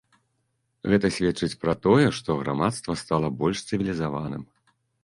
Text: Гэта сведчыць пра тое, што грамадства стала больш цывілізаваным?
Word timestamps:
Гэта 0.93 1.11
сведчыць 1.17 1.59
пра 1.65 1.75
тое, 1.85 2.07
што 2.21 2.39
грамадства 2.41 2.99
стала 3.07 3.27
больш 3.45 3.65
цывілізаваным? 3.71 4.43